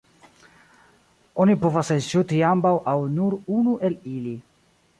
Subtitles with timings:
[1.43, 4.37] Oni povas elŝuti ambaŭ aŭ nur unu el ili.